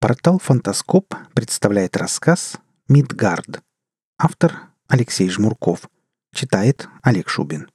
[0.00, 3.64] Портал «Фантаскоп» представляет рассказ «Мидгард».
[4.16, 5.90] Автор Алексей Жмурков.
[6.32, 7.68] Читает Олег Шубин.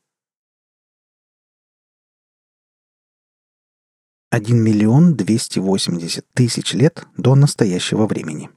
[4.30, 8.50] 1 миллион 280 тысяч лет до настоящего времени.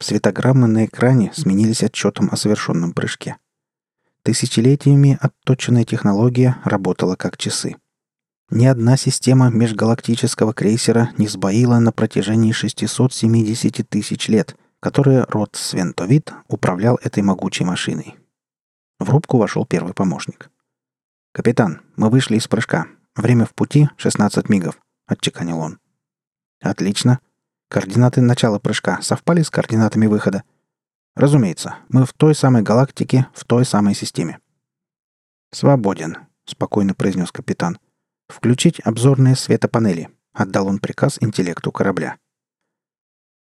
[0.00, 3.36] Светограммы на экране сменились отчетом о совершенном прыжке.
[4.24, 7.76] Тысячелетиями отточенная технология работала как часы–
[8.50, 16.32] ни одна система межгалактического крейсера не сбоила на протяжении 670 тысяч лет, которые род Свентовид
[16.48, 18.16] управлял этой могучей машиной.
[18.98, 20.50] В рубку вошел первый помощник.
[21.32, 22.86] «Капитан, мы вышли из прыжка.
[23.14, 25.78] Время в пути— 16 мигов»,— отчеканил он.
[26.62, 27.20] «Отлично.
[27.68, 30.42] Координаты начала прыжка совпали с координатами выхода?»
[31.14, 31.76] «Разумеется.
[31.90, 34.38] Мы в той самой галактике, в той самой системе».
[35.52, 37.78] «Свободен»,— спокойно произнес капитан.—
[38.28, 42.16] «Включить обзорные светопанели»,— отдал он приказ интеллекту корабля.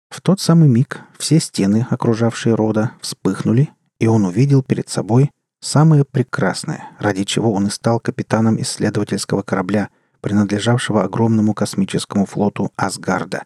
[0.10, 6.04] В тот самый миг все стены, окружавшие рода, вспыхнули, и он увидел перед собой самое
[6.04, 13.46] прекрасное, ради чего он и стал капитаном исследовательского корабля, принадлежавшего огромному космическому флоту Асгарда,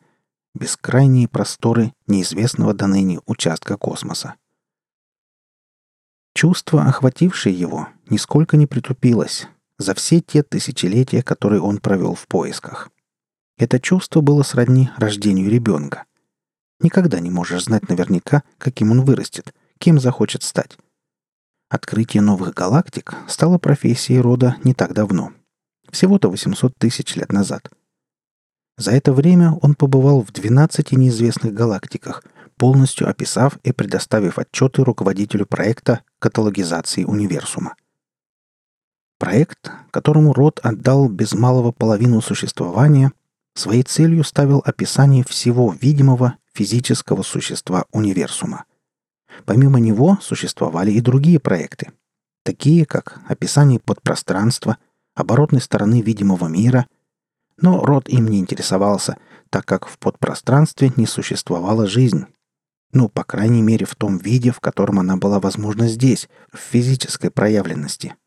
[0.56, 4.36] бескрайние просторы неизвестного до ныне участка космоса.
[6.34, 12.90] Чувство, охватившее его, нисколько не притупилось, за все те тысячелетия, которые он провел в поисках.
[13.58, 16.06] Это чувство было сродни рождению ребенка.
[16.80, 20.78] Никогда не можешь знать наверняка, каким он вырастет, кем захочет стать.
[21.70, 25.32] Открытие новых галактик стало профессией рода не так давно.
[25.90, 27.70] Всего-то 800 тысяч лет назад.
[28.78, 32.24] За это время он побывал в 12 неизвестных галактиках,
[32.58, 37.76] полностью описав и предоставив отчеты руководителю проекта каталогизации универсума–
[39.18, 43.14] Проект, которому род отдал без малого половину существования,
[43.54, 48.66] своей целью ставил описание всего видимого физического существа универсума.
[49.46, 51.92] Помимо него существовали и другие проекты,
[52.44, 54.78] такие как описание подпространства,
[55.16, 56.86] оборотной стороны видимого мира,
[57.58, 59.18] но род им не интересовался,
[59.50, 62.26] так как в подпространстве не существовала жизнь.
[62.92, 67.32] Ну, по крайней мере, в том виде, в котором она была возможна здесь, в физической
[67.32, 68.14] проявленности–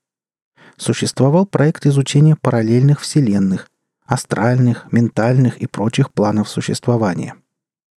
[0.79, 3.69] существовал проект изучения параллельных вселенных,
[4.07, 7.35] астральных, ментальных и прочих планов существования.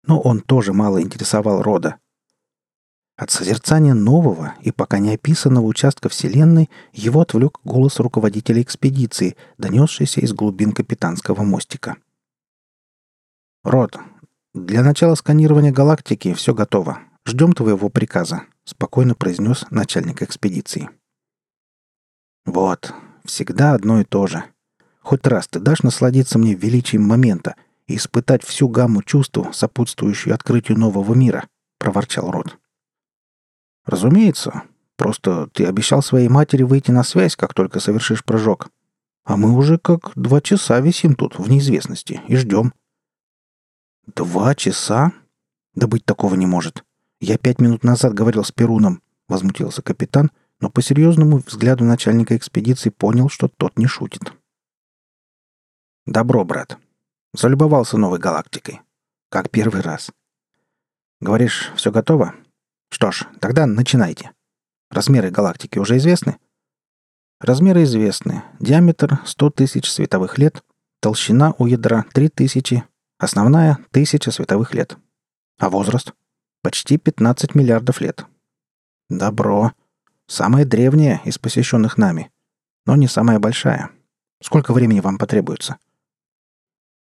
[0.05, 1.97] Но он тоже мало интересовал рода.
[3.15, 10.21] От созерцания нового и пока не описанного участка Вселенной его отвлек голос руководителя экспедиции, донесшийся
[10.21, 11.97] из глубин капитанского мостика.
[13.63, 13.97] «Род,
[14.55, 16.99] для начала сканирования галактики все готово.
[17.23, 20.89] Ждем твоего приказа»,— спокойно произнес начальник экспедиции.
[22.45, 22.93] Вот,
[23.25, 24.43] всегда одно и то же.
[25.01, 27.55] Хоть раз ты дашь насладиться мне величием момента
[27.87, 31.47] и испытать всю гамму чувств, сопутствующую открытию нового мира,
[31.77, 32.57] проворчал Рот.
[33.85, 34.63] Разумеется.
[34.97, 38.69] Просто ты обещал своей матери выйти на связь, как только совершишь прыжок.
[39.23, 42.73] А мы уже как два часа висим тут, в неизвестности, и ждем.
[44.05, 45.11] Два часа?
[45.73, 46.83] Да быть такого не может.
[47.19, 50.29] Я пять минут назад говорил с Перуном, возмутился капитан
[50.61, 54.31] но по серьезному взгляду начальника экспедиции понял, что тот не шутит.
[56.05, 56.77] «Добро, брат.
[57.33, 58.81] Залюбовался новой галактикой.
[59.29, 60.11] Как первый раз.
[61.19, 62.35] Говоришь, все готово?
[62.89, 64.31] Что ж, тогда начинайте.
[64.89, 66.37] Размеры галактики уже известны?»
[67.39, 68.43] Размеры известны.
[68.59, 70.63] Диаметр 100 тысяч световых лет,
[70.99, 72.83] толщина у ядра 3000,
[73.17, 74.97] основная— 1000 световых лет.
[75.57, 76.13] А возраст?
[76.61, 78.25] Почти 15 миллиардов лет.
[79.09, 79.71] Добро.
[80.31, 82.31] Самая древняя из посещенных нами,
[82.85, 83.91] но не самая большая.
[84.41, 85.77] Сколько времени вам потребуется?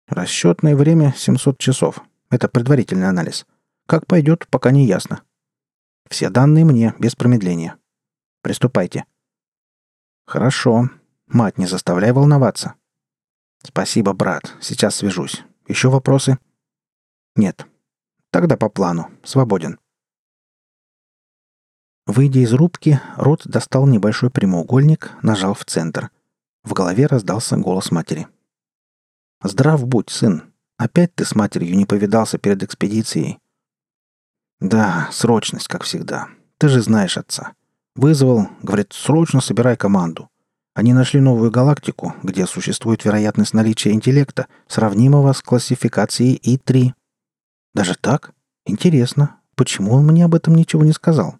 [0.06, 2.01] Расчетное время 700 часов.
[2.31, 3.45] Это предварительный анализ.
[3.87, 5.23] Как пойдет, пока не ясно.
[6.09, 7.77] Все данные мне, без промедления.
[8.43, 9.05] Приступайте.
[10.25, 10.89] Хорошо.
[11.27, 12.75] Мать, не заставляй волноваться.
[13.65, 14.55] Спасибо, брат.
[14.61, 15.43] Сейчас свяжусь.
[15.67, 16.39] Еще вопросы?
[17.34, 17.66] Нет.
[18.31, 19.10] Тогда по плану.
[19.25, 19.81] Свободен.
[22.09, 26.10] Выйдя из рубки, Рот достал небольшой прямоугольник, нажал в центр.
[26.65, 28.27] В голове раздался голос матери.
[29.43, 30.45] «Здрав будь, сын.
[30.78, 33.39] Опять ты с матерью не повидался перед экспедицией?»
[34.59, 36.28] «Да, срочность, как всегда.
[36.57, 37.53] Ты же знаешь отца.
[37.95, 40.31] Вызвал, говорит, срочно собирай команду.
[40.75, 46.95] Они нашли новую галактику, где существует вероятность наличия интеллекта, сравнимого с классификацией И-3.
[47.75, 48.33] Даже так?
[48.65, 49.41] Интересно.
[49.57, 51.39] Почему он мне об этом ничего не сказал?»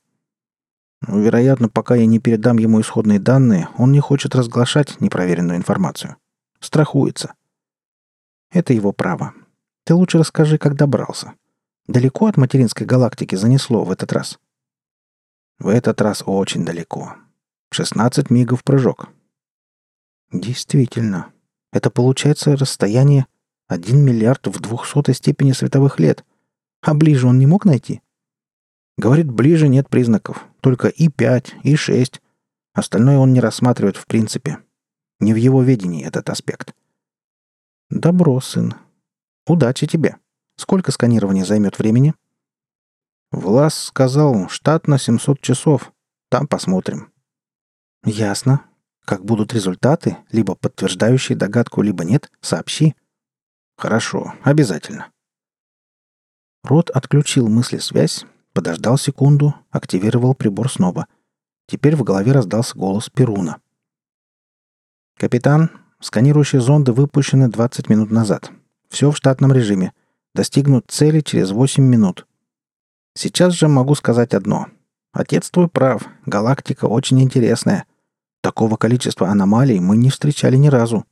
[1.07, 6.17] Вероятно, пока я не передам ему исходные данные, он не хочет разглашать непроверенную информацию.
[6.61, 7.35] Страхуется.
[8.51, 9.35] Это его право.
[9.85, 11.35] Ты лучше расскажи, как добрался.
[11.87, 14.39] Далеко от материнской галактики занесло в этот раз?»
[15.59, 17.17] «В этот раз очень далеко.
[17.71, 19.09] 16 мигов прыжок».
[20.31, 21.33] «Действительно.
[21.73, 23.27] Это получается расстояние
[23.69, 26.25] 1 миллиард в двухсотой степени световых лет.
[26.83, 28.03] А ближе он не мог найти?»
[28.99, 30.45] Говорит, ближе нет признаков.
[30.61, 32.21] Только И5, И6.
[32.75, 34.59] Остальное он не рассматривает в принципе.
[35.21, 36.75] Не в его ведении этот аспект.
[37.91, 38.75] Добро, сын.
[39.47, 40.17] Удачи тебе.
[40.57, 42.15] Сколько сканирования займет времени?
[43.31, 45.93] Влас сказал, штат на 700 часов.
[46.29, 47.13] Там посмотрим.
[48.05, 48.65] Ясно.
[49.05, 52.97] Как будут результаты, либо подтверждающие догадку, либо нет, сообщи.
[53.77, 55.13] Хорошо, обязательно.
[56.65, 61.07] Рот отключил мысли-связь, Подождал секунду, активировал прибор снова.
[61.67, 63.59] Теперь в голове раздался голос Перуна.
[65.17, 68.51] «Капитан, сканирующие зонды выпущены 20 минут назад.
[68.89, 69.93] Все в штатном режиме.
[70.35, 72.27] Достигнут цели через 8 минут.
[73.15, 74.69] Сейчас же могу сказать одно.
[75.13, 77.87] Отец твой прав, галактика очень интересная.
[78.41, 81.05] Такого количества аномалий мы не встречали ни разу.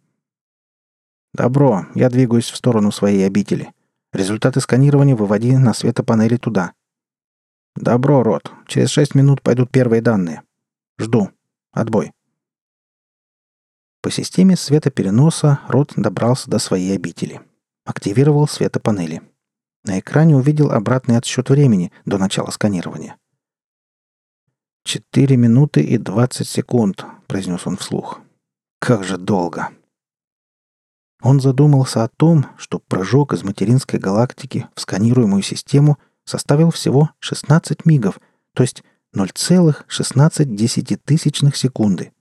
[1.34, 3.72] Добро, я двигаюсь в сторону своей обители.
[4.12, 6.72] Результаты сканирования выводи на светопанели туда.
[7.76, 8.50] «Добро, Рот.
[8.66, 10.42] Через шесть минут пойдут первые данные.
[10.98, 11.30] Жду.
[11.72, 12.12] Отбой».
[14.00, 17.40] По системе светопереноса Рот добрался до своей обители.
[17.84, 19.22] Активировал светопанели.
[19.84, 23.16] На экране увидел обратный отсчет времени до начала сканирования.
[24.82, 28.20] «Четыре минуты и двадцать секунд»,— произнес он вслух.
[28.78, 29.70] «Как же долго!»
[31.22, 37.86] Он задумался о том, что прыжок из материнской галактики в сканируемую систему составил всего 16
[37.86, 38.20] мигов,
[38.52, 38.82] то есть
[39.14, 42.12] 0,16 секунды.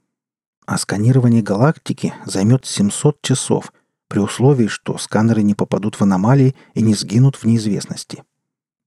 [0.65, 3.73] А сканирование галактики займет 700 часов,
[4.07, 8.23] при условии, что сканеры не попадут в аномалии и не сгинут в неизвестности.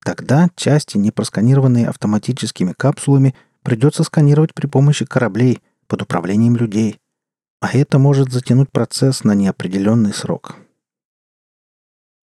[0.05, 6.99] Тогда части, не просканированные автоматическими капсулами, придется сканировать при помощи кораблей под управлением людей.
[7.61, 10.57] А это может затянуть процесс на неопределенный срок.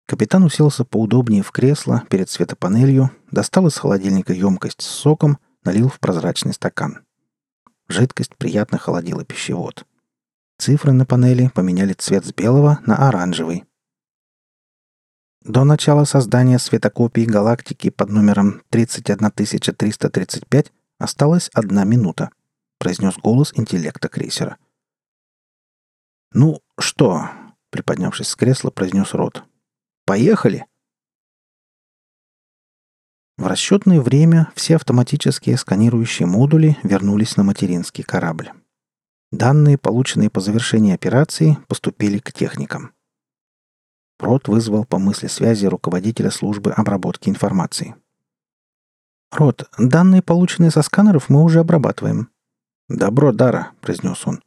[0.05, 5.99] Капитан уселся поудобнее в кресло перед светопанелью, достал из холодильника емкость с соком, налил в
[5.99, 6.99] прозрачный стакан.
[7.87, 9.85] Жидкость приятно холодила пищевод.
[10.57, 13.65] Цифры на панели поменяли цвет с белого на оранжевый.
[15.41, 22.29] До начала создания светокопии галактики под номером 31335 осталась одна минута,
[22.79, 24.57] произнес голос интеллекта крейсера.
[26.31, 27.29] «Ну что?»—
[27.69, 29.43] приподнявшись с кресла, произнес Рот.
[30.05, 30.65] Поехали!»
[33.37, 38.51] В расчетное время все автоматические сканирующие модули вернулись на материнский корабль.
[39.31, 42.93] Данные, полученные по завершении операции, поступили к техникам.
[44.19, 47.95] Рот вызвал по мысли связи руководителя службы обработки информации.
[49.31, 52.29] «Рот, данные, полученные со сканеров, мы уже обрабатываем».
[52.87, 54.41] «Добро, Дара»,— произнес он.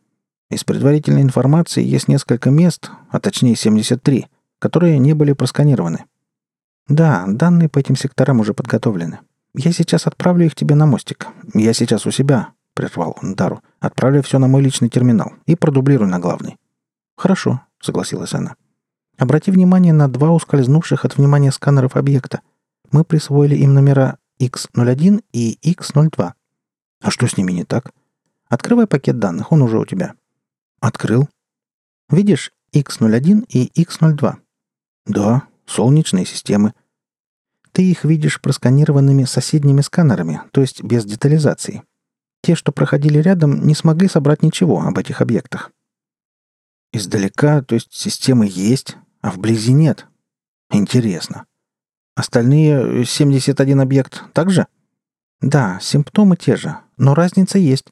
[0.51, 4.29] «Из предварительной информации есть несколько мест, а точнее 73,
[4.59, 6.05] которые не были просканированы.
[6.89, 9.21] Да, данные по этим секторам уже подготовлены.
[9.55, 11.29] Я сейчас отправлю их тебе на мостик.
[11.55, 13.63] Я сейчас у себя, прервал он Дару.
[13.81, 16.57] Отправляй все на мой личный терминал и продублируй на главный.
[17.17, 18.57] Хорошо, согласилась она.
[19.19, 22.41] Обрати внимание на два ускользнувших от внимания сканеров объекта.
[22.93, 26.33] Мы присвоили им номера X01 и X02.
[27.03, 27.91] А что с ними не так?
[28.49, 30.15] Открывай пакет данных, он уже у тебя.
[30.81, 31.29] Открыл.
[32.09, 34.37] Видишь X01 и X02?
[35.09, 36.75] Да, солнечные системы.
[37.73, 41.83] Ты их видишь просканированными соседними сканерами, то есть без детализации.
[42.43, 45.73] Те, что проходили рядом, не смогли собрать ничего об этих объектах.
[46.93, 50.07] Издалека, то есть системы есть, а вблизи нет.
[50.71, 51.47] Интересно.
[52.15, 54.67] Остальные 71 объект также?
[55.41, 57.87] Да, симптомы те же, но разница есть.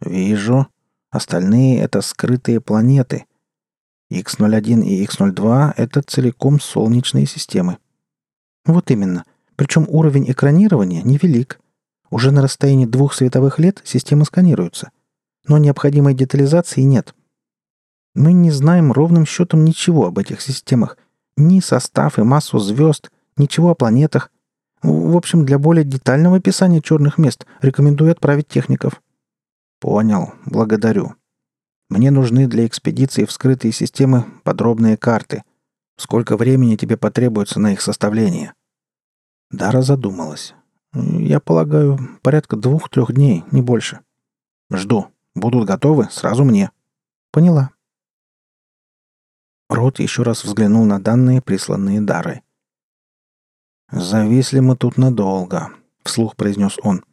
[0.00, 0.68] Вижу.
[1.10, 3.26] Остальные— это скрытые планеты—
[4.20, 7.78] X01 и X02— это целиком солнечные системы.
[8.64, 9.24] Вот именно.
[9.56, 11.60] Причем уровень экранирования невелик.
[12.10, 14.90] Уже на расстоянии двух световых лет системы сканируются.
[15.46, 17.14] Но необходимой детализации нет.
[18.14, 20.96] Мы не знаем ровным счетом ничего об этих системах.
[21.36, 24.30] Ни состав и массу звезд, ничего о планетах.
[24.82, 29.02] В общем, для более детального описания черных мест рекомендую отправить техников.
[29.80, 30.34] Понял.
[30.46, 31.14] Благодарю.
[31.88, 35.44] Мне нужны для экспедиции в скрытые системы подробные карты.
[35.96, 38.54] Сколько времени тебе потребуется на их составление?»
[39.50, 40.54] Дара задумалась.
[40.92, 44.00] «Я полагаю, порядка двух-трех дней, не больше».
[44.70, 45.08] «Жду.
[45.34, 46.70] Будут готовы, сразу мне».
[47.30, 47.70] «Поняла».
[49.68, 52.42] Рот еще раз взглянул на данные, присланные Дарой.
[53.90, 55.70] «Зависли мы тут надолго»,—
[56.04, 57.04] вслух произнес он.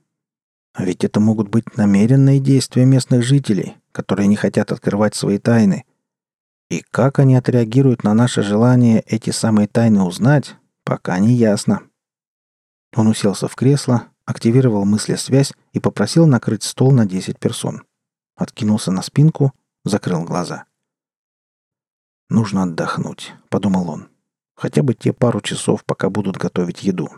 [0.74, 5.86] «А ведь это могут быть намеренные действия местных жителей, которые не хотят открывать свои тайны.
[6.70, 11.82] И как они отреагируют на наше желание эти самые тайны узнать, пока не ясно».
[12.96, 17.84] Он уселся в кресло, активировал мыслесвязь и попросил накрыть стол на 10 персон.
[18.36, 20.66] Откинулся на спинку, закрыл глаза.
[22.30, 24.08] «Нужно отдохнуть»,— подумал он.
[24.56, 27.10] «Хотя бы те пару часов, пока будут готовить еду».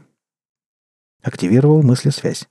[1.21, 2.49] Активировал мыслесвязь.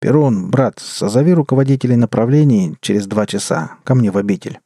[0.00, 4.60] «Перун, брат, созови руководителей направлений через два часа ко мне в обитель.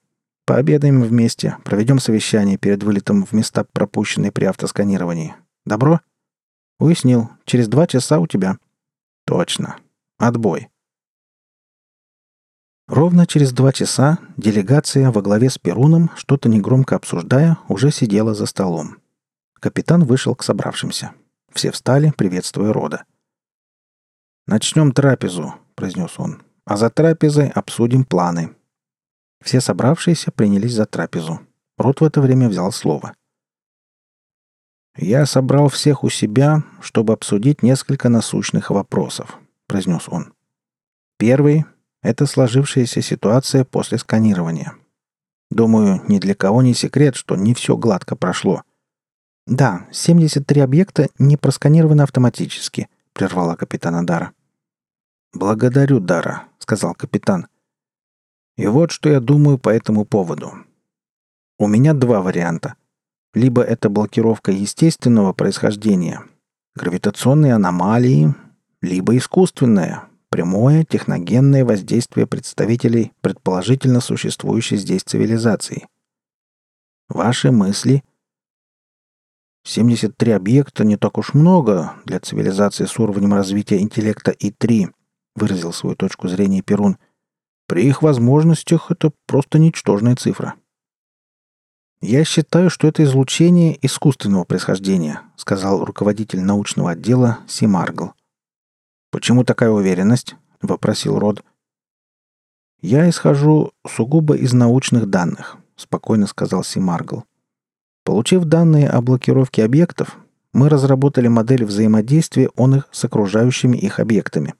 [0.44, 5.34] Пообедаем вместе, проведем совещание перед вылетом в места, пропущенные при автосканировании.
[5.64, 6.00] Добро?»
[6.78, 7.30] «Уяснил.
[7.44, 8.58] Через два часа у тебя».
[9.24, 9.76] «Точно.
[10.18, 10.68] Отбой».
[12.90, 18.46] Ровно через два часа делегация во главе с Перуном, что-то негромко обсуждая, уже сидела за
[18.46, 18.96] столом.
[19.60, 21.12] Капитан вышел к собравшимся.
[21.52, 23.04] Все встали, приветствуя рода.
[24.46, 26.42] «Начнем трапезу»,— произнес он.
[26.64, 28.54] «А за трапезой обсудим планы».
[29.42, 31.40] Все собравшиеся принялись за трапезу.
[31.78, 33.14] Рот в это время взял слово.
[34.96, 40.34] «Я собрал всех у себя, чтобы обсудить несколько насущных вопросов»,— произнес он.
[41.16, 41.64] «Первый
[42.02, 44.74] это сложившаяся ситуация после сканирования.
[45.50, 48.62] Думаю, ни для кого не секрет, что не все гладко прошло.
[49.46, 52.88] «Да, 73 объекта не просканированы автоматически»,—
[53.20, 54.32] прервала капитана Дара.
[55.34, 57.48] «Благодарю, Дара»,— сказал капитан.
[58.56, 60.52] «И вот что я думаю по этому поводу.
[61.58, 62.76] У меня два варианта.
[63.34, 66.22] Либо это блокировка естественного происхождения,
[66.74, 68.34] гравитационные аномалии,
[68.80, 75.86] либо искусственная, прямое техногенное воздействие представителей предположительно существующей здесь цивилизации.
[77.10, 78.02] Ваши мысли?
[79.64, 84.92] 73 объекта не так уж много для цивилизации с уровнем развития интеллекта И-3,
[85.34, 86.96] выразил свою точку зрения Перун.
[87.66, 90.54] При их возможностях это просто ничтожная цифра.
[92.02, 98.14] «Я считаю, что это излучение искусственного происхождения», сказал руководитель научного отдела Симаргл.
[99.10, 101.44] «Почему такая уверенность?»— вопросил Род.
[102.80, 107.24] «Я исхожу сугубо из научных данных»,— спокойно сказал Симаргл.
[108.04, 110.18] «Получив данные о блокировке объектов,
[110.52, 114.54] мы разработали модель взаимодействия он их с окружающими их объектами.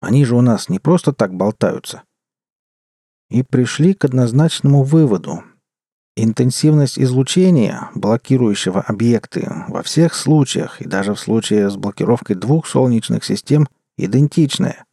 [0.00, 2.02] Они же у нас не просто так болтаются.
[3.30, 5.42] И пришли к однозначному выводу.
[6.16, 13.24] Интенсивность излучения, блокирующего объекты, во всех случаях и даже в случае с блокировкой двух солнечных
[13.24, 14.84] систем идентичная.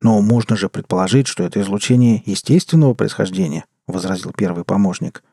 [0.00, 5.24] Но можно же предположить, что это излучение естественного происхождения, возразил первый помощник.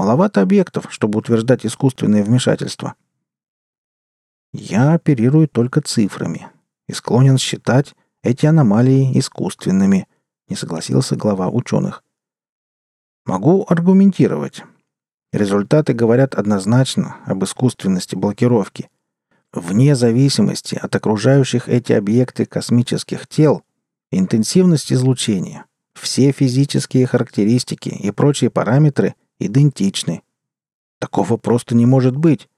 [0.00, 2.94] Маловато объектов, чтобы утверждать искусственное вмешательство.
[4.50, 6.48] Я оперирую только цифрами
[6.88, 10.08] и склонен считать эти аномалии искусственными,
[10.48, 12.02] не согласился глава ученых.
[13.26, 14.64] Могу аргументировать.
[15.34, 18.88] Результаты говорят однозначно об искусственности блокировки.
[19.52, 23.64] Вне зависимости от окружающих эти объекты космических тел,
[24.10, 30.22] интенсивность излучения, все физические характеристики и прочие параметры идентичны.
[31.00, 32.48] Такого просто не может быть.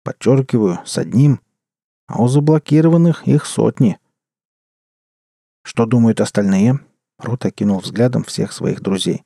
[0.05, 1.41] Подчеркиваю, с одним,
[2.07, 3.99] а у заблокированных их сотни.
[5.63, 6.79] Что думают остальные?
[7.19, 9.25] Рут окинул взглядом всех своих друзей.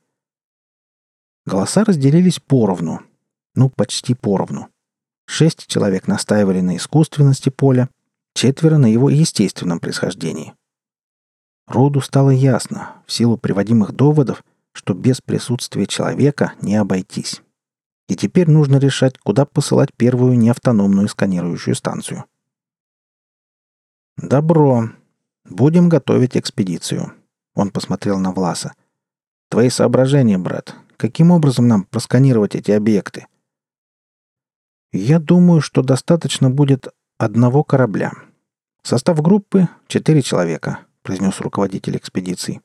[1.45, 3.03] Голоса разделились поровну.
[3.61, 4.69] Ну, почти поровну.
[5.27, 7.91] Шесть человек настаивали на искусственности поля,
[8.33, 10.55] четверо на его естественном происхождении.
[11.67, 17.43] Роду стало ясно, в силу приводимых доводов, что без присутствия человека не обойтись.
[18.09, 22.25] И теперь нужно решать, куда посылать первую неавтономную сканирующую станцию.
[24.17, 24.89] «Добро.
[25.45, 27.13] Будем готовить экспедицию».
[27.55, 28.73] Он посмотрел на Власа.
[29.51, 30.75] «Твои соображения, брат.
[30.97, 33.27] Каким образом нам просканировать эти объекты?»
[34.93, 38.13] «Я думаю, что достаточно будет одного корабля.
[38.83, 42.61] Состав группы— четыре человека»,— произнес руководитель экспедиции.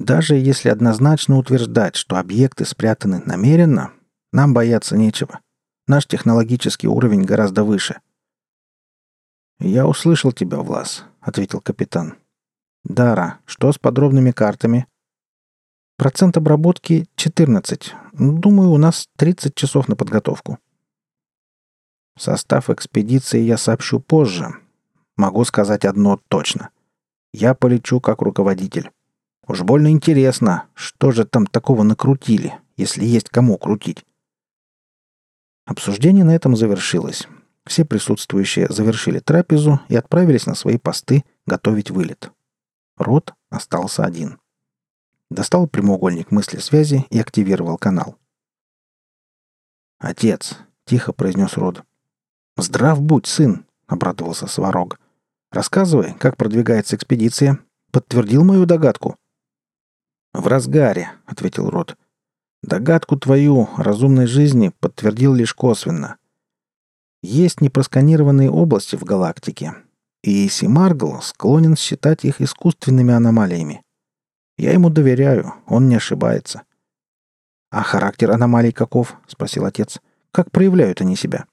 [0.00, 3.92] Даже если однозначно утверждать, что объекты спрятаны намеренно,
[4.32, 5.40] нам бояться нечего.
[5.86, 8.00] Наш технологический уровень гораздо выше.
[9.58, 12.14] «Я услышал тебя, Влас»,— ответил капитан.
[12.82, 14.86] «Дара, что с подробными картами?»
[15.98, 17.94] «Процент обработки 14.
[18.14, 20.58] Думаю, у нас 30 часов на подготовку».
[22.20, 24.54] Состав экспедиции я сообщу позже.
[25.16, 26.68] Могу сказать одно точно.
[27.32, 28.90] Я полечу как руководитель.
[29.46, 34.04] Уж больно интересно, что же там такого накрутили, если есть кому крутить.
[35.64, 37.26] Обсуждение на этом завершилось.
[37.64, 42.32] Все присутствующие завершили трапезу и отправились на свои посты готовить вылет.
[42.98, 44.38] Рот остался один.
[45.30, 48.18] Достал прямоугольник мысли связи и активировал канал.
[49.98, 51.82] «Отец!»— тихо произнес Род.
[52.60, 55.00] «Здрав будь, сын!»— обрадовался Сварог.
[55.50, 57.58] «Рассказывай, как продвигается экспедиция.
[57.90, 59.16] Подтвердил мою догадку?»
[60.34, 61.96] «В разгаре»,— ответил Род.
[62.62, 66.18] «Догадку твою разумной жизни подтвердил лишь косвенно.
[67.22, 69.74] Есть непросканированные области в галактике,
[70.22, 73.82] и Симаргл склонен считать их искусственными аномалиями.
[74.58, 76.62] Я ему доверяю, он не ошибается.
[77.70, 80.00] «А характер аномалий каков?»— спросил отец.
[80.30, 81.46] «Как проявляют они себя?»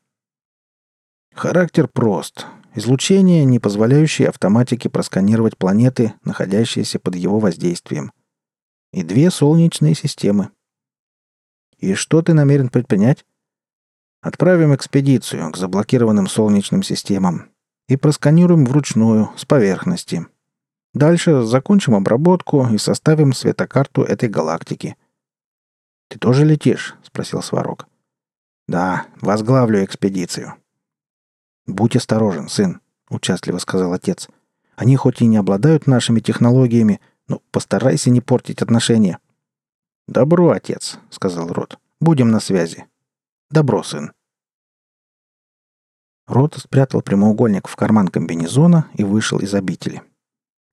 [1.38, 2.48] Характер прост.
[2.74, 8.12] Излучение, не позволяющее автоматике просканировать планеты, находящиеся под его воздействием.
[8.92, 10.50] И две солнечные системы.
[11.78, 13.24] И что ты намерен предпринять?
[14.20, 17.52] Отправим экспедицию к заблокированным солнечным системам
[17.88, 20.26] и просканируем вручную, с поверхности.
[20.96, 24.98] Дальше закончим обработку и составим светокарту этой галактики.
[26.10, 27.88] «Ты тоже летишь?»— спросил Сварог.
[28.68, 30.56] «Да, возглавлю экспедицию».
[31.68, 34.30] «Будь осторожен, сын»,— участливо сказал отец.
[34.78, 39.20] «Они хоть и не обладают нашими технологиями, но постарайся не портить отношения».
[40.08, 41.78] «Добро, отец»,— сказал Рот.
[42.00, 42.86] «Будем на связи».
[43.52, 44.14] «Добро, сын».
[46.26, 50.02] Рот спрятал прямоугольник в карман комбинезона и вышел из обители.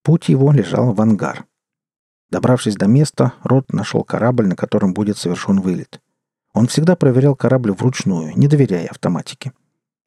[0.02, 1.46] Путь его лежал в ангар.
[2.30, 6.00] Добравшись до места, Рот нашел корабль, на котором будет совершен вылет.
[6.52, 9.52] Он всегда проверял корабль вручную, не доверяя автоматике.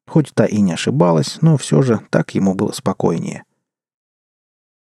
[0.08, 3.44] Хоть та и не ошибалась, но все же так ему было спокойнее.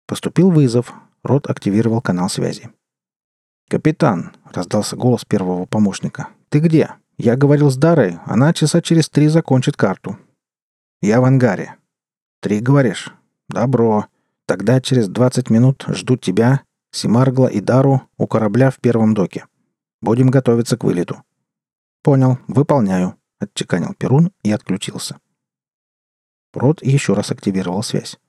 [0.08, 0.93] Поступил вызов.
[1.24, 2.69] Рот активировал канал связи.
[3.69, 6.91] «Капитан»,— раздался голос первого помощника,— «ты где?
[7.17, 10.17] Я говорил с Дарой, она часа через три закончит карту».
[11.02, 11.76] «Я в ангаре».
[12.41, 13.13] «Три, говоришь?»
[13.50, 14.08] «Добро.
[14.45, 19.45] Тогда через 20 минут жду тебя, Симаргла и Дару у корабля в первом доке.
[20.02, 21.24] Будем готовиться к вылету».
[22.02, 22.39] «Понял.
[22.48, 25.19] Выполняю»,— отчеканил Перун и отключился.
[26.52, 28.19] Прот еще раз активировал связь.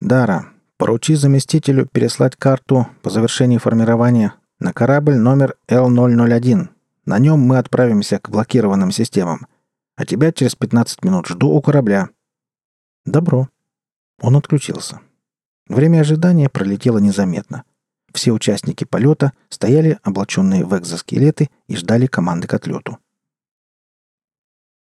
[0.00, 6.68] «Дара, поручи заместителю переслать карту по завершении формирования на корабль номер Л-001.
[7.06, 9.46] На нем мы отправимся к блокированным системам.
[9.96, 12.08] А тебя через 15 минут жду у корабля».
[13.04, 13.48] «Добро»,
[14.20, 15.00] он отключился.
[15.66, 17.64] Время ожидания пролетело незаметно.
[18.12, 22.98] Все участники полета стояли, облаченные в экзоскелеты, и ждали команды к отлету.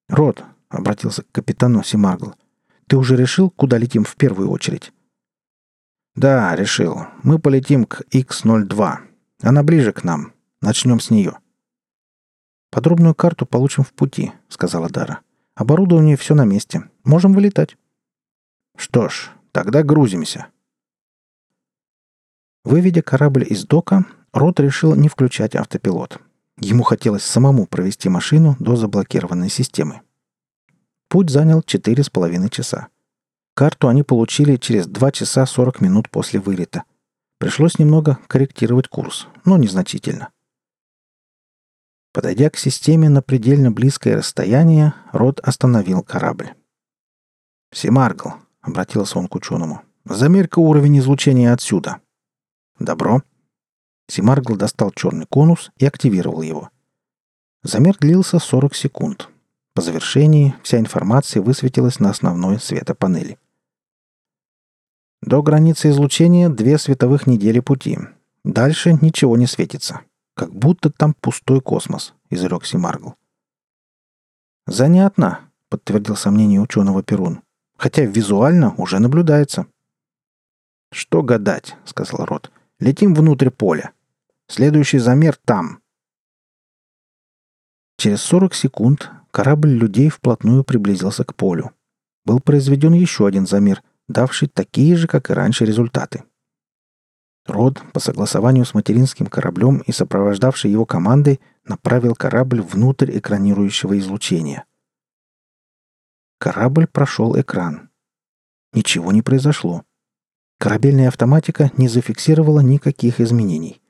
[0.09, 2.35] «Рот»,— обратился к капитану Симаргл,—
[2.87, 4.93] «ты уже решил, куда летим в первую очередь?»
[6.15, 7.07] «Да, решил.
[7.23, 8.97] Мы полетим к X-02.
[9.41, 10.33] Она ближе к нам.
[10.61, 11.39] Начнем с нее».
[12.69, 15.21] «Подробную карту получим в пути»,— сказала Дара.
[15.55, 16.89] «Оборудование все на месте.
[17.03, 17.77] Можем вылетать».
[18.75, 20.47] Что ж, тогда грузимся.
[22.63, 26.19] Выведя корабль из дока, Рот решил не включать автопилот.
[26.57, 30.01] Ему хотелось самому провести машину до заблокированной системы.
[31.09, 32.87] Путь занял четыре с половиной часа.
[33.55, 36.83] Карту они получили через 2 часа 40 минут после вылета.
[37.39, 40.29] Пришлось немного корректировать курс, но незначительно.
[42.13, 46.53] Подойдя к системе на предельно близкое расстояние, Рот остановил корабль.
[47.71, 49.81] «Семаргл,— обратился он к ученому.
[50.05, 51.99] «Замерь-ка уровень излучения отсюда».
[52.79, 53.21] «Добро».
[54.07, 56.69] Симаргл достал черный конус и активировал его.
[57.63, 59.29] Замер длился 40 секунд.
[59.73, 63.39] По завершении вся информация высветилась на основной светопанели.
[65.21, 67.97] До границы излучения две световых недели пути.
[68.43, 70.01] Дальше ничего не светится.
[70.35, 73.15] Как будто там пустой космос, изрек Симаргл.
[74.67, 77.41] «Занятно»,— подтвердил сомнение ученого Перун
[77.83, 79.67] хотя визуально уже наблюдается.
[80.93, 82.49] «Что гадать?»— сказал Рот.
[82.83, 83.93] «Летим внутрь поля.
[84.47, 85.79] Следующий замер там».
[87.97, 91.71] Через 40 секунд корабль людей вплотную приблизился к полю.
[92.25, 96.23] Был произведен еще один замер, давший такие же, как и раньше, результаты.
[97.45, 104.65] Род, по согласованию с материнским кораблем и сопровождавшей его командой, направил корабль внутрь экранирующего излучения—
[106.43, 107.89] Корабль прошел экран.
[108.73, 109.85] Ничего не произошло.
[110.59, 113.81] Корабельная автоматика не зафиксировала никаких изменений.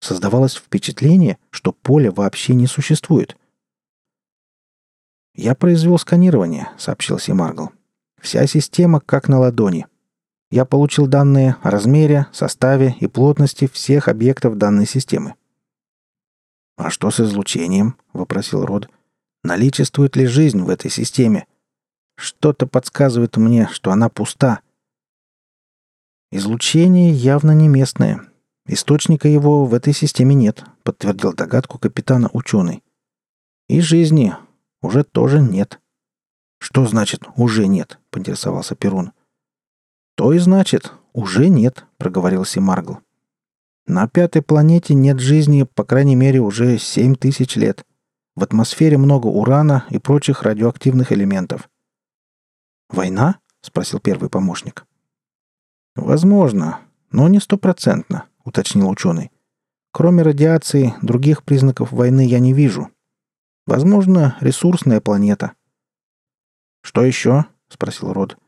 [0.00, 3.36] Создавалось впечатление, что поле вообще не существует.
[5.34, 7.70] «Я произвел сканирование»,— сообщил Симаргл.
[8.20, 9.86] «Вся система как на ладони.
[10.50, 15.34] Я получил данные о размере, составе и плотности всех объектов данной системы».
[16.76, 18.90] «А что с излучением?»— вопросил Род.
[19.44, 21.46] «Наличествует ли жизнь в этой системе?
[22.16, 24.60] Что-то подсказывает мне, что она пуста».
[26.34, 28.22] «Излучение явно не местное.
[28.66, 32.82] Источника его в этой системе нет»,— подтвердил догадку капитана ученый.
[33.68, 34.34] «И жизни
[34.80, 35.78] уже тоже нет».
[36.58, 39.12] «Что значит «уже нет»?»— поинтересовался Перун.
[40.14, 43.00] «То и значит, уже нет»,— проговорил Симаргл.
[43.86, 47.84] «На пятой планете нет жизни, по крайней мере, уже семь тысяч лет.
[48.36, 51.68] В атмосфере много урана и прочих радиоактивных элементов».
[52.88, 54.86] «Война?»— спросил первый помощник.
[55.94, 59.30] «Возможно, но не стопроцентно»,— уточнил ученый.
[59.92, 62.90] «Кроме радиации, других признаков войны я не вижу.
[63.66, 65.52] Возможно, ресурсная планета».
[66.82, 68.38] «Что еще?»— спросил Род.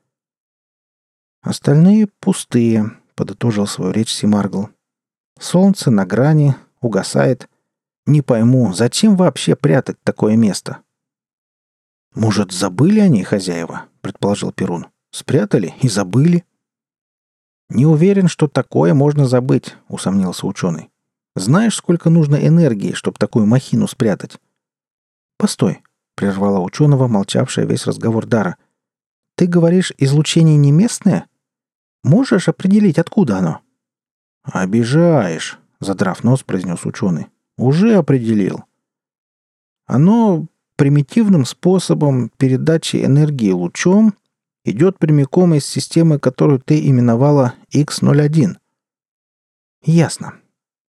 [1.43, 4.71] «Остальные пустые»,— подытожил свою речь Симаргл.
[5.39, 7.49] «Солнце на грани, угасает.
[8.07, 10.79] Не пойму, зачем вообще прятать такое место?»
[12.15, 14.87] «Может, забыли они, хозяева?»— предположил Перун.
[15.11, 16.45] «Спрятали и забыли?»
[17.69, 20.91] «Не уверен, что такое можно забыть»,— усомнился ученый.
[21.35, 24.39] «Знаешь, сколько нужно энергии, чтобы такую махину спрятать?»
[25.39, 25.83] «Постой»,—
[26.15, 28.57] прервала ученого, молчавшая весь разговор Дара.
[29.37, 31.27] «Ты говоришь, излучение не местное?
[32.03, 33.61] Можешь определить, откуда оно?»
[34.45, 37.27] «Обижаешь»,— задрав нос, произнес ученый.
[37.57, 38.65] «Уже определил.
[39.87, 40.47] Оно
[40.77, 44.15] примитивным способом передачи энергии лучом
[44.65, 48.57] идет прямиком из системы, которую ты именовала X01.
[49.83, 50.35] Ясно.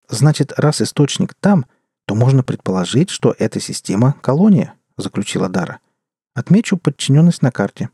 [0.08, 1.66] Значит, раз источник там,
[2.06, 5.80] то можно предположить, что эта система— колония, заключила Дара.
[6.34, 7.90] Отмечу подчиненность на карте.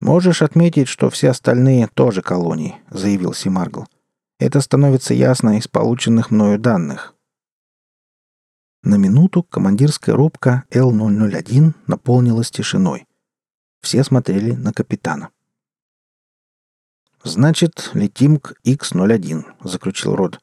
[0.00, 3.86] Можешь отметить, что все остальные тоже колонии, заявил Симаргл.
[4.38, 7.14] Это становится ясно из полученных мною данных.
[8.84, 13.07] На минуту командирская рубка Л-001 наполнилась тишиной.
[13.80, 15.30] Все смотрели на капитана.
[17.22, 20.40] «Значит, летим к X-01»,— заключил Род.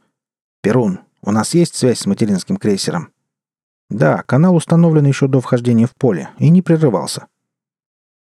[0.62, 3.12] «Перун, у нас есть связь с материнским крейсером?»
[3.89, 7.28] «Да, канал установлен еще до вхождения в поле и не прерывался».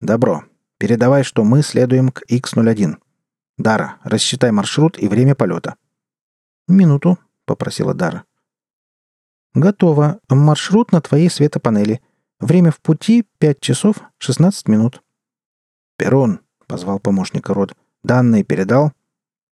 [0.01, 0.43] «Добро.
[0.77, 2.97] Передавай, что мы следуем к X-01.
[3.57, 5.75] Дара, рассчитай маршрут и время полета».
[6.67, 8.23] «Минуту»,— попросила Дара.
[9.53, 10.19] «Готово.
[10.29, 12.01] Маршрут на твоей светопанели.
[12.39, 15.02] Время в пути— 5 часов 16 минут».
[15.97, 17.75] «Перун»,— позвал помощника Род.
[18.03, 18.91] «Данные передал?»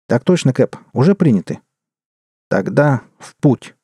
[0.06, 0.76] «Так точно, Кэп.
[0.92, 1.60] Уже приняты».
[2.48, 3.74] «Тогда в путь».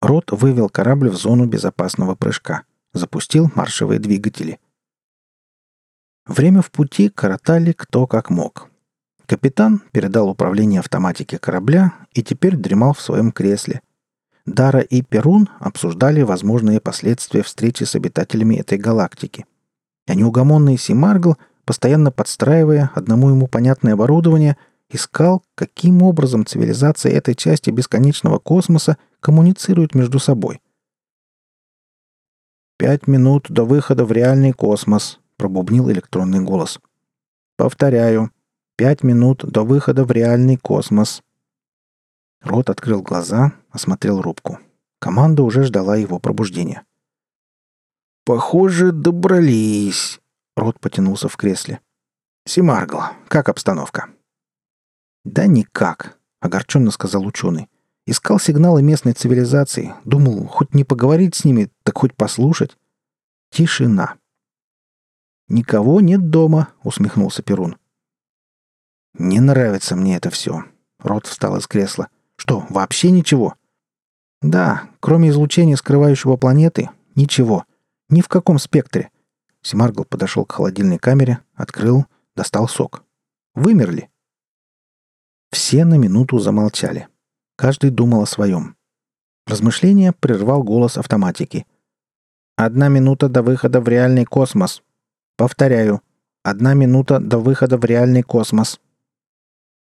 [0.00, 2.64] Рот вывел корабль в зону безопасного прыжка.
[2.92, 4.58] Запустил маршевые двигатели.
[6.24, 8.70] Время в пути коротали кто как мог.
[9.26, 13.82] Капитан передал управление автоматике корабля и теперь дремал в своем кресле.
[14.46, 19.44] Дара и Перун обсуждали возможные последствия встречи с обитателями этой галактики–
[20.06, 24.56] а неугомонный Симаргл, постоянно подстраивая одному ему понятное оборудование,
[24.88, 30.60] искал, каким образом цивилизация этой части бесконечного космоса коммуницирует между собой.
[32.78, 36.78] «Пять минут до выхода в реальный космос»,— пробубнил электронный голос.
[37.56, 38.30] «Повторяю,
[38.76, 41.22] пять минут до выхода в реальный космос».
[42.42, 44.58] Рот открыл глаза, осмотрел рубку.
[44.98, 46.84] Команда уже ждала его пробуждения.
[48.26, 50.20] «Похоже, добрались»,—
[50.56, 51.80] Рот потянулся в кресле.
[52.44, 54.08] «Симаргл, как обстановка?»
[55.24, 57.68] «Да никак»,— огорченно сказал ученый.
[58.04, 59.94] «Искал сигналы местной цивилизации.
[60.04, 62.76] Думал, хоть не поговорить с ними, так хоть послушать».
[63.52, 64.16] Тишина.
[65.46, 67.76] «Никого нет дома»,— усмехнулся Перун.
[69.14, 70.64] «Не нравится мне это все».
[70.98, 72.08] Рот встал из кресла.
[72.34, 73.54] «Что, вообще ничего?»
[74.42, 77.64] «Да, кроме излучения скрывающего планеты, ничего.
[78.08, 79.10] Ни в каком спектре.
[79.62, 83.02] Симаргл подошел к холодильной камере, открыл, достал сок.
[83.54, 84.08] Вымерли.
[85.50, 87.08] Все на минуту замолчали.
[87.56, 88.76] Каждый думал о своем.
[89.46, 91.66] Размышление прервал голос автоматики.
[92.56, 94.82] «Одна минута до выхода в реальный космос.
[95.36, 96.00] Повторяю,
[96.42, 98.80] одна минута до выхода в реальный космос».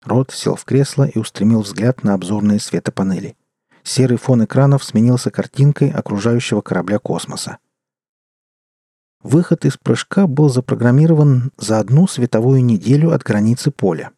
[0.04, 3.36] Рот сел в кресло и устремил взгляд на обзорные светопанели.
[3.84, 7.58] Серый фон экранов сменился картинкой окружающего корабля космоса.
[9.24, 14.12] Выход из прыжка был запрограммирован за одну световую неделю от границы поля.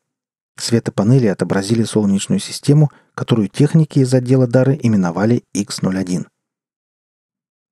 [0.57, 6.25] Светопанели отобразили Солнечную систему, которую техники из отдела Дары именовали X01.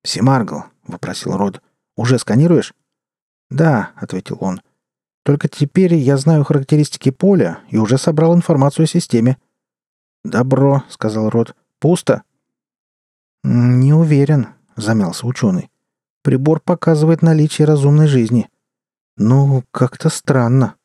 [0.04, 1.60] «Семаргл»,— вопросил Род,—
[1.96, 2.72] «уже сканируешь?»
[3.50, 4.60] «Да»,— ответил он.
[5.24, 9.38] «Только теперь я знаю характеристики поля и уже собрал информацию о системе».
[10.24, 11.56] «Добро»,— сказал Род.
[11.80, 12.22] «Пусто?»
[13.42, 15.70] «Не уверен»,— замялся ученый.
[16.24, 18.48] «Прибор показывает наличие разумной жизни».
[19.18, 20.76] «Ну, как-то странно».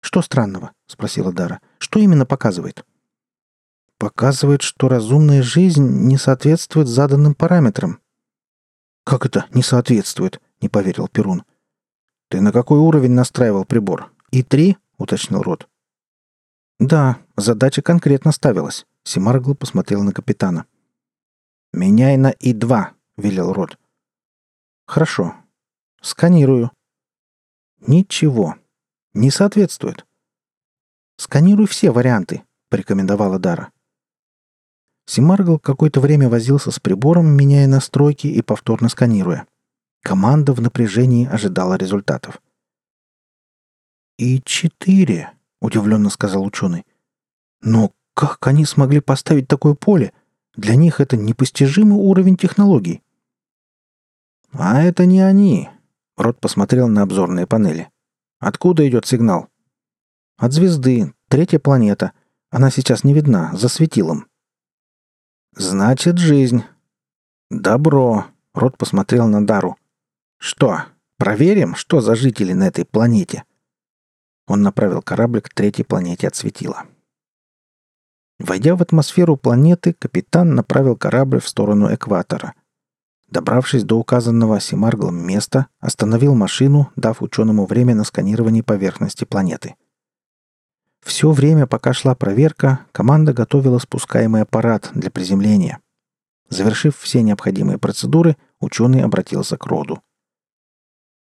[0.00, 1.60] «Что странного?»— спросила Дара.
[1.76, 2.86] «Что именно показывает?»
[3.98, 8.00] «Показывает, что разумная жизнь не соответствует заданным параметрам».
[9.04, 11.44] «Как это не соответствует?»— не поверил Перун.
[12.30, 14.10] «Ты на какой уровень настраивал прибор?
[14.30, 15.68] И-3?»— уточнил Рот.
[16.80, 20.64] «Да, задача конкретно ставилась»,— Симаргл посмотрел на капитана.
[21.74, 22.86] «Меняй на И-2»,—
[23.18, 23.76] велел Рот.
[24.86, 25.34] «Хорошо.
[26.00, 26.70] Сканирую».
[27.86, 28.56] «Ничего.
[29.14, 30.06] Не соответствует».
[31.16, 33.72] «Сканируй все варианты»,— порекомендовала Дара.
[35.06, 39.46] Симаргл какое-то время возился с прибором, меняя настройки и повторно сканируя.
[40.02, 42.40] Команда в напряжении ожидала результатов.
[44.18, 46.84] «И четыре»,— удивленно сказал ученый.
[47.60, 50.12] «Но как они смогли поставить такое поле?
[50.54, 53.02] Для них это непостижимый уровень технологий».
[54.52, 55.70] «А это не они»,—
[56.16, 57.90] Рот посмотрел на обзорные панели.
[58.38, 59.48] «Откуда идет сигнал?»
[60.36, 61.14] «От звезды.
[61.28, 62.12] Третья планета.
[62.50, 64.26] Она сейчас не видна, за светилом».
[65.54, 66.64] «Значит, жизнь».
[67.50, 69.76] «Добро»,— Рот посмотрел на Дару.
[70.38, 70.82] «Что,
[71.16, 73.44] проверим, что за жители на этой планете?»
[74.46, 76.84] Он направил корабль к третьей планете от светила.
[78.38, 82.54] Войдя в атмосферу планеты, капитан направил корабль в сторону экватора.
[83.32, 89.74] Добравшись до указанного Симарглом места, остановил машину, дав ученому время на сканирование поверхности планеты.
[91.02, 95.78] Все время, пока шла проверка, команда готовила спускаемый аппарат для приземления.
[96.50, 100.02] Завершив все необходимые процедуры, ученый обратился к роду.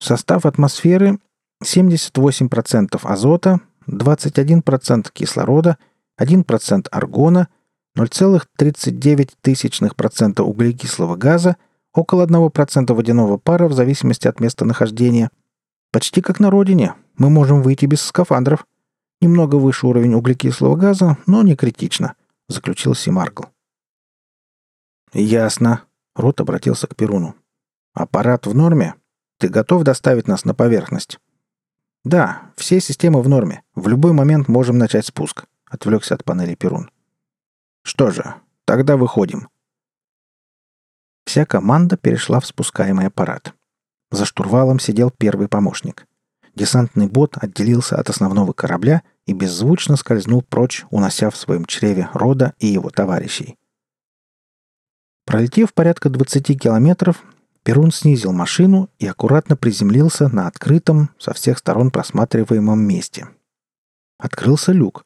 [0.01, 1.19] Состав атмосферы
[1.63, 5.77] 78% азота, 21% кислорода,
[6.19, 7.49] 1% аргона,
[7.99, 11.59] 0,39% углекислого газа,
[11.93, 15.31] около 1% водяного пара в зависимости от местонахождения.
[15.91, 16.95] Почти как на родине.
[17.17, 18.67] Мы можем выйти без скафандров.
[19.21, 22.15] Немного выше уровень углекислого газа, но не критично,
[22.49, 23.47] заключил Симаргл.
[25.13, 25.83] Ясно.
[26.15, 27.35] Рот обратился к Перуну.
[27.95, 28.95] Аппарат в норме?
[29.43, 31.19] Ты готов доставить нас на поверхность?»
[32.05, 33.65] «Да, все системы в норме.
[33.75, 36.91] В любой момент можем начать спуск»,— отвлекся от панели Перун.
[37.83, 39.49] «Что же, тогда выходим».
[41.25, 43.55] Вся команда перешла в спускаемый аппарат.
[44.11, 46.07] За штурвалом сидел первый помощник.
[46.55, 52.53] Десантный бот отделился от основного корабля и беззвучно скользнул прочь, унося в своем чреве Рода
[52.59, 53.57] и его товарищей.
[55.25, 57.23] Пролетев порядка 20 километров,
[57.63, 63.29] Перун снизил машину и аккуратно приземлился на открытом, со всех сторон просматриваемом месте.
[64.19, 65.05] Открылся люк.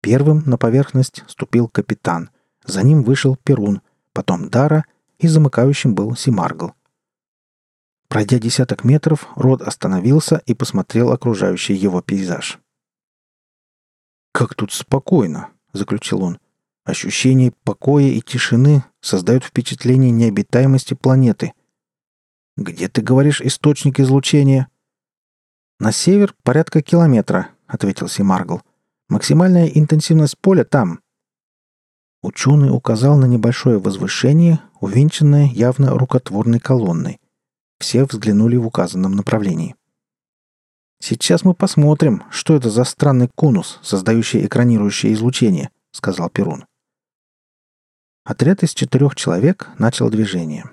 [0.00, 2.30] Первым на поверхность ступил капитан.
[2.64, 3.80] За ним вышел Перун,
[4.12, 4.84] потом Дара
[5.18, 6.74] и замыкающим был Симаргл.
[8.08, 12.58] Пройдя десяток метров, Род остановился и посмотрел окружающий его пейзаж.
[14.32, 16.38] «Как тут спокойно!»— заключил он.
[16.84, 21.52] «Ощущение покоя и тишины создают впечатление необитаемости планеты—
[22.56, 24.68] «Где, ты говоришь, источник излучения?»
[25.78, 28.62] «На север порядка километра»,— ответил Симаргл.
[29.08, 31.00] «Максимальная интенсивность поля там».
[32.22, 37.20] Ученый указал на небольшое возвышение, увенчанное явно рукотворной колонной.
[37.78, 39.76] Все взглянули в указанном направлении.
[40.98, 46.64] «Сейчас мы посмотрим, что это за странный конус, создающий экранирующее излучение»,— сказал Перун.
[48.24, 50.64] Отряд из четырех человек начал движение.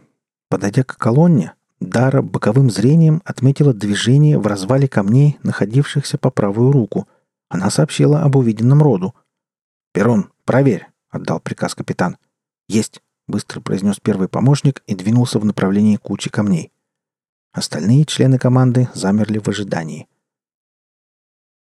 [0.49, 7.07] Подойдя к колонне, Дара боковым зрением отметила движение в развале камней, находившихся по правую руку.
[7.49, 9.13] Она сообщила об увиденном роду.
[9.91, 12.17] «Перун, проверь!»— отдал приказ капитан.
[12.67, 16.71] «Есть!»— быстро произнес первый помощник и двинулся в направлении кучи камней.
[17.51, 20.07] Остальные члены команды замерли в ожидании.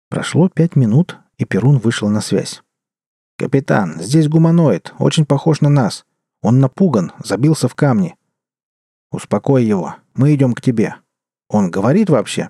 [0.10, 2.64] Прошло пять минут, и Перун вышел на связь.
[3.38, 6.06] «Капитан, здесь гуманоид, очень похож на нас.
[6.44, 8.18] Он напуган, забился в камни.
[9.12, 9.96] «Успокой его.
[10.14, 10.96] Мы идем к тебе.
[11.48, 12.50] Он говорит вообще?»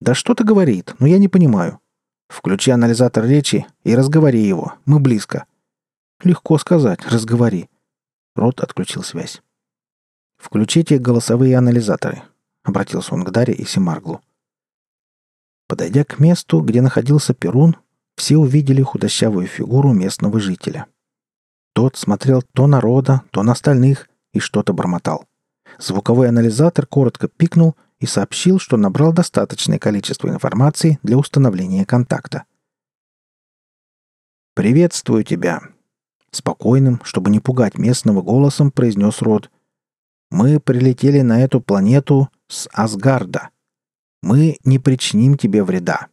[0.00, 1.80] «Да что-то говорит, но я не понимаю.
[2.28, 4.74] Включи анализатор речи и разговори его.
[4.84, 5.46] Мы близко».
[6.22, 7.06] «Легко сказать.
[7.06, 7.68] Разговори».
[8.34, 9.40] Рот отключил связь.
[10.36, 12.22] «Включите голосовые анализаторы»,—
[12.64, 14.20] обратился он к Даре и Семарглу.
[15.68, 17.76] Подойдя к месту, где находился Перун,
[18.16, 20.86] все увидели худощавую фигуру местного жителя.
[21.72, 25.26] Тот смотрел то на Рода, то на остальных и что-то бормотал.
[25.78, 32.44] Звуковой анализатор коротко пикнул и сообщил, что набрал достаточное количество информации для установления контакта.
[34.54, 35.60] «Приветствую тебя!»
[36.30, 39.50] Спокойным, чтобы не пугать местного голосом, произнес Род.
[40.30, 43.50] «Мы прилетели на эту планету с Асгарда.
[44.22, 46.08] Мы не причиним тебе вреда».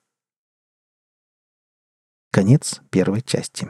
[2.32, 3.70] Конец первой части.